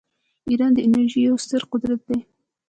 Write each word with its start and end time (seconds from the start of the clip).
ایران 0.49 0.71
د 0.75 0.79
انرژۍ 0.87 1.21
یو 1.27 1.35
ستر 1.43 1.61
قدرت 1.71 2.01
دی. 2.09 2.19